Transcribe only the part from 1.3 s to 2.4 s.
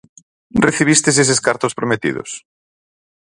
cartos prometidos?